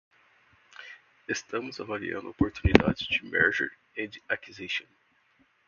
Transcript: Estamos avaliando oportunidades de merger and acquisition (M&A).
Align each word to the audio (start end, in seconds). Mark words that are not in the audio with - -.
Estamos 1.27 1.79
avaliando 1.79 2.31
oportunidades 2.31 3.07
de 3.07 3.21
merger 3.23 3.69
and 3.95 4.17
acquisition 4.31 4.87
(M&A). 4.87 4.97